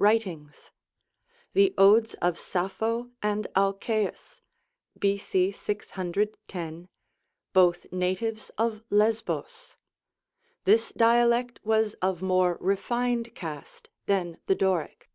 Writings. 0.00 0.72
The 1.52 1.72
odes 1.78 2.14
of 2.14 2.36
Sappho 2.36 3.12
and 3.22 3.46
AIcsbus 3.54 4.34
(B. 4.98 5.16
C. 5.16 5.52
610), 5.52 6.88
both 7.52 7.86
natives 7.92 8.50
of 8.58 8.82
Lesbos. 8.90 9.76
This 10.64 10.90
dialect 10.90 11.60
was 11.62 11.94
of 12.02 12.20
more 12.22 12.58
refined 12.60 13.36
cast 13.36 13.88
than 14.06 14.38
the 14.46 14.56
Doric. 14.56 15.08